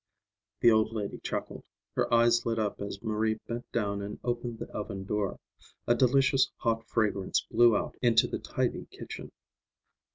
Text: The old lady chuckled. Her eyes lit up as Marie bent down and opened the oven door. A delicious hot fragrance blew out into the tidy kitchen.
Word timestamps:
The 0.61 0.71
old 0.71 0.93
lady 0.93 1.19
chuckled. 1.19 1.63
Her 1.95 2.11
eyes 2.11 2.43
lit 2.43 2.57
up 2.57 2.81
as 2.81 3.03
Marie 3.03 3.35
bent 3.47 3.71
down 3.71 4.01
and 4.01 4.19
opened 4.23 4.57
the 4.57 4.65
oven 4.71 5.03
door. 5.05 5.39
A 5.85 5.93
delicious 5.93 6.49
hot 6.57 6.87
fragrance 6.89 7.45
blew 7.51 7.77
out 7.77 7.93
into 8.01 8.25
the 8.27 8.39
tidy 8.39 8.87
kitchen. 8.89 9.31